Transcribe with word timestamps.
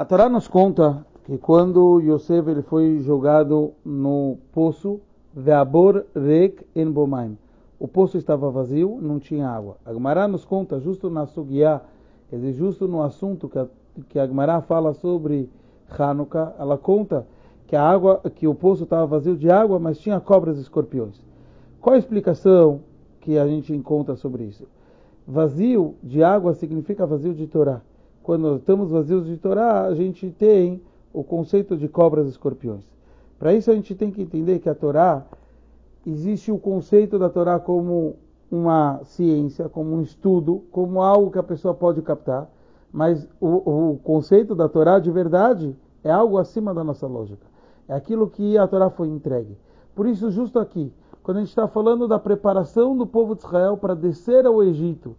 A 0.00 0.04
Torá 0.04 0.28
nos 0.28 0.46
conta 0.46 1.04
que 1.24 1.36
quando 1.36 1.98
Yosef 1.98 2.48
ele 2.48 2.62
foi 2.62 3.00
jogado 3.00 3.72
no 3.84 4.38
poço, 4.52 5.00
Veabor 5.34 6.06
Rek 6.14 6.64
en 6.76 6.88
Bomaim, 6.88 7.36
o 7.80 7.88
poço 7.88 8.16
estava 8.16 8.48
vazio, 8.48 9.00
não 9.02 9.18
tinha 9.18 9.48
água. 9.48 9.76
A 9.84 9.92
Gemara 9.92 10.28
nos 10.28 10.44
conta, 10.44 10.78
justo 10.78 11.10
na 11.10 11.26
Sugiá, 11.26 11.80
quer 12.30 12.36
dizer, 12.36 12.52
justo 12.52 12.86
no 12.86 13.02
assunto 13.02 13.48
que 13.48 13.58
a, 13.58 13.66
que 14.08 14.20
a 14.20 14.26
Gemara 14.28 14.60
fala 14.60 14.94
sobre 14.94 15.50
Hanukkah, 15.90 16.54
ela 16.60 16.78
conta 16.78 17.26
que 17.66 17.74
a 17.74 17.82
água, 17.82 18.20
que 18.36 18.46
o 18.46 18.54
poço 18.54 18.84
estava 18.84 19.04
vazio 19.04 19.36
de 19.36 19.50
água, 19.50 19.80
mas 19.80 19.98
tinha 19.98 20.20
cobras 20.20 20.58
e 20.58 20.60
escorpiões. 20.60 21.20
Qual 21.80 21.96
a 21.96 21.98
explicação 21.98 22.82
que 23.20 23.36
a 23.36 23.48
gente 23.48 23.74
encontra 23.74 24.14
sobre 24.14 24.44
isso? 24.44 24.64
Vazio 25.26 25.96
de 26.04 26.22
água 26.22 26.54
significa 26.54 27.04
vazio 27.04 27.34
de 27.34 27.48
Torá 27.48 27.82
quando 28.22 28.56
estamos 28.56 28.90
vazios 28.90 29.26
de 29.26 29.36
Torá, 29.36 29.86
a 29.86 29.94
gente 29.94 30.30
tem 30.30 30.80
o 31.12 31.24
conceito 31.24 31.76
de 31.76 31.88
cobras 31.88 32.26
e 32.26 32.30
escorpiões. 32.30 32.84
Para 33.38 33.54
isso 33.54 33.70
a 33.70 33.74
gente 33.74 33.94
tem 33.94 34.10
que 34.10 34.22
entender 34.22 34.58
que 34.58 34.68
a 34.68 34.74
Torá 34.74 35.24
existe 36.06 36.50
o 36.50 36.58
conceito 36.58 37.18
da 37.18 37.28
Torá 37.28 37.58
como 37.58 38.16
uma 38.50 39.00
ciência, 39.04 39.68
como 39.68 39.94
um 39.94 40.02
estudo, 40.02 40.64
como 40.70 41.02
algo 41.02 41.30
que 41.30 41.38
a 41.38 41.42
pessoa 41.42 41.74
pode 41.74 42.02
captar, 42.02 42.50
mas 42.92 43.28
o, 43.40 43.90
o 43.92 43.98
conceito 43.98 44.54
da 44.54 44.68
Torá 44.68 44.98
de 44.98 45.10
verdade 45.10 45.76
é 46.02 46.10
algo 46.10 46.38
acima 46.38 46.72
da 46.72 46.82
nossa 46.82 47.06
lógica. 47.06 47.46
É 47.86 47.94
aquilo 47.94 48.28
que 48.28 48.56
a 48.56 48.66
Torá 48.66 48.90
foi 48.90 49.08
entregue. 49.08 49.56
Por 49.94 50.06
isso, 50.06 50.30
justo 50.30 50.58
aqui, 50.58 50.92
quando 51.22 51.38
a 51.38 51.40
gente 51.40 51.50
está 51.50 51.68
falando 51.68 52.08
da 52.08 52.18
preparação 52.18 52.96
do 52.96 53.06
povo 53.06 53.34
de 53.34 53.42
Israel 53.42 53.76
para 53.76 53.94
descer 53.94 54.46
ao 54.46 54.62
Egito, 54.62 55.14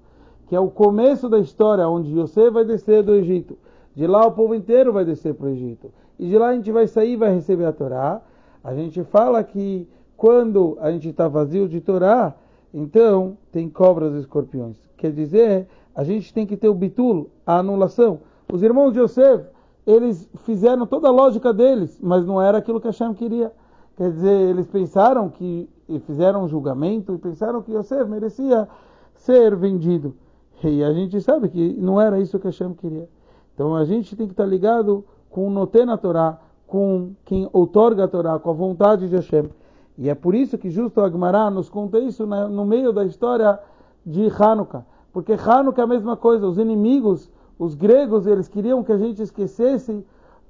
que 0.49 0.55
é 0.55 0.59
o 0.59 0.67
começo 0.67 1.29
da 1.29 1.37
história, 1.37 1.87
onde 1.87 2.11
José 2.11 2.49
vai 2.49 2.65
descer 2.65 3.03
do 3.03 3.13
Egito. 3.13 3.55
De 3.95 4.07
lá 4.07 4.25
o 4.25 4.31
povo 4.31 4.55
inteiro 4.55 4.91
vai 4.91 5.05
descer 5.05 5.35
para 5.35 5.45
o 5.45 5.49
Egito. 5.49 5.93
E 6.17 6.27
de 6.27 6.35
lá 6.39 6.47
a 6.47 6.55
gente 6.55 6.71
vai 6.71 6.87
sair 6.87 7.13
e 7.13 7.15
vai 7.15 7.35
receber 7.35 7.65
a 7.65 7.71
Torá. 7.71 8.19
A 8.63 8.73
gente 8.73 9.03
fala 9.03 9.43
que 9.43 9.87
quando 10.17 10.75
a 10.81 10.91
gente 10.91 11.07
está 11.07 11.27
vazio 11.27 11.69
de 11.69 11.79
Torá, 11.79 12.33
então 12.73 13.37
tem 13.51 13.69
cobras 13.69 14.15
e 14.15 14.21
escorpiões. 14.21 14.75
Quer 14.97 15.11
dizer, 15.11 15.67
a 15.93 16.03
gente 16.03 16.33
tem 16.33 16.47
que 16.47 16.57
ter 16.57 16.67
o 16.67 16.73
bitul, 16.73 17.29
a 17.45 17.59
anulação. 17.59 18.19
Os 18.51 18.63
irmãos 18.63 18.91
de 18.91 18.99
Yosef, 18.99 19.45
eles 19.85 20.27
fizeram 20.45 20.87
toda 20.87 21.09
a 21.09 21.11
lógica 21.11 21.53
deles, 21.53 21.99
mas 22.01 22.25
não 22.25 22.41
era 22.41 22.57
aquilo 22.57 22.81
que 22.81 22.87
Hashem 22.87 23.13
queria. 23.13 23.51
Quer 23.95 24.11
dizer, 24.13 24.49
eles 24.49 24.65
pensaram 24.65 25.29
que, 25.29 25.69
e 25.87 25.99
fizeram 25.99 26.45
um 26.45 26.47
julgamento, 26.47 27.13
e 27.13 27.19
pensaram 27.19 27.61
que 27.61 27.71
Yosef 27.71 28.09
merecia 28.09 28.67
ser 29.13 29.55
vendido. 29.55 30.15
E 30.63 30.83
a 30.83 30.91
gente 30.91 31.19
sabe 31.21 31.49
que 31.49 31.73
não 31.79 31.99
era 31.99 32.19
isso 32.19 32.39
que 32.39 32.47
Hashem 32.47 32.73
queria. 32.73 33.07
Então 33.53 33.75
a 33.75 33.85
gente 33.85 34.15
tem 34.15 34.25
que 34.25 34.33
estar 34.33 34.45
ligado 34.45 35.05
com 35.29 35.47
o 35.47 35.49
Noten 35.49 35.89
a 35.89 35.97
Torá, 35.97 36.39
com 36.67 37.11
quem 37.25 37.49
outorga 37.51 38.05
a 38.05 38.07
Torá, 38.07 38.39
com 38.39 38.49
a 38.49 38.53
vontade 38.53 39.07
de 39.07 39.15
Hashem. 39.15 39.49
E 39.97 40.09
é 40.09 40.15
por 40.15 40.33
isso 40.33 40.57
que 40.57 40.69
justo 40.69 41.01
Agmará 41.01 41.49
nos 41.51 41.69
conta 41.69 41.99
isso 41.99 42.25
no 42.25 42.65
meio 42.65 42.93
da 42.93 43.05
história 43.05 43.59
de 44.05 44.27
Hanukkah. 44.27 44.85
Porque 45.11 45.33
Hanukkah 45.33 45.81
é 45.81 45.83
a 45.83 45.87
mesma 45.87 46.15
coisa, 46.15 46.47
os 46.47 46.57
inimigos, 46.57 47.29
os 47.57 47.75
gregos, 47.75 48.25
eles 48.25 48.47
queriam 48.47 48.83
que 48.83 48.91
a 48.91 48.97
gente 48.97 49.21
esquecesse 49.21 50.05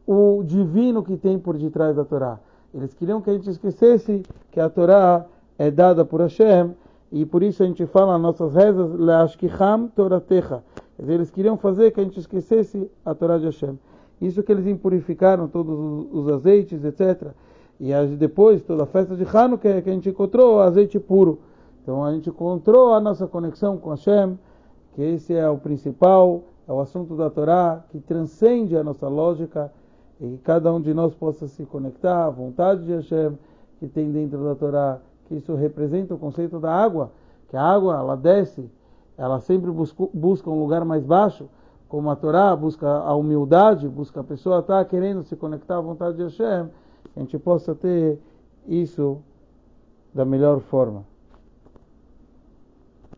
o 0.05 0.43
divino 0.43 1.03
que 1.03 1.17
tem 1.17 1.39
por 1.39 1.57
detrás 1.57 1.95
da 1.95 2.05
Torá. 2.05 2.39
Eles 2.73 2.93
queriam 2.93 3.21
que 3.21 3.30
a 3.30 3.33
gente 3.33 3.49
esquecesse 3.49 4.23
que 4.52 4.59
a 4.59 4.69
Torá 4.69 5.25
é 5.57 5.71
dada 5.71 6.05
por 6.05 6.21
Hashem 6.21 6.71
e 7.11 7.25
por 7.25 7.41
isso 7.41 7.63
a 7.63 7.65
gente 7.65 7.85
fala 7.88 8.13
nas 8.13 8.21
nossas 8.21 8.53
rezas, 8.53 8.93
Leashkicham 8.93 9.88
Toratecha. 9.95 10.63
Eles 10.99 11.31
queriam 11.31 11.57
fazer 11.57 11.91
que 11.91 11.99
a 11.99 12.03
gente 12.03 12.19
esquecesse 12.19 12.89
a 13.03 13.15
Torá 13.15 13.38
de 13.38 13.45
Hashem. 13.45 13.79
Isso 14.21 14.43
que 14.43 14.52
eles 14.52 14.67
impurificaram 14.67 15.47
todos 15.47 16.07
os 16.11 16.27
azeites, 16.27 16.83
etc. 16.83 17.30
E 17.80 17.91
depois, 18.17 18.61
toda 18.61 18.83
a 18.83 18.85
festa 18.85 19.15
de 19.15 19.23
Hanukkah, 19.23 19.81
que 19.81 19.89
a 19.89 19.93
gente 19.93 20.09
encontrou 20.09 20.59
azeite 20.59 20.99
puro. 20.99 21.39
Então 21.81 22.03
a 22.03 22.11
gente 22.14 22.30
encontrou 22.30 22.93
a 22.93 22.99
nossa 22.99 23.26
conexão 23.26 23.77
com 23.77 23.91
Hashem, 23.91 24.37
que 24.93 25.02
esse 25.02 25.33
é 25.33 25.49
o 25.49 25.58
principal, 25.58 26.43
é 26.67 26.73
o 26.73 26.80
assunto 26.80 27.15
da 27.15 27.30
Torá, 27.30 27.83
que 27.89 27.99
transcende 27.99 28.76
a 28.76 28.83
nossa 28.83 29.08
lógica, 29.08 29.71
e 30.20 30.31
que 30.31 30.37
cada 30.39 30.71
um 30.73 30.81
de 30.81 30.93
nós 30.93 31.15
possa 31.15 31.47
se 31.47 31.65
conectar 31.65 32.26
à 32.26 32.30
vontade 32.30 32.83
de 32.83 32.91
Hashem, 32.91 33.37
que 33.80 33.87
tem 33.87 34.11
dentro 34.11 34.43
da 34.43 34.53
Torá 34.53 34.99
que 35.29 35.35
isso 35.35 35.53
representa 35.53 36.15
o 36.15 36.17
conceito 36.17 36.59
da 36.59 36.73
água, 36.73 37.11
que 37.47 37.55
a 37.55 37.63
água 37.63 37.95
ela 37.95 38.17
desce, 38.17 38.69
ela 39.15 39.39
sempre 39.39 39.69
busca, 39.69 40.07
busca 40.11 40.49
um 40.49 40.59
lugar 40.59 40.83
mais 40.83 41.05
baixo, 41.05 41.47
como 41.87 42.09
a 42.09 42.15
Torá 42.15 42.55
busca 42.55 42.87
a 42.87 43.15
humildade, 43.15 43.87
busca 43.87 44.21
a 44.21 44.23
pessoa 44.23 44.59
estar 44.59 44.79
tá 44.79 44.85
querendo 44.85 45.23
se 45.23 45.35
conectar 45.35 45.77
à 45.77 45.81
vontade 45.81 46.17
de 46.17 46.23
Hashem, 46.23 46.67
que 47.13 47.19
a 47.19 47.19
gente 47.19 47.37
possa 47.37 47.75
ter 47.75 48.19
isso 48.67 49.19
da 50.13 50.25
melhor 50.25 50.59
forma. 50.61 51.05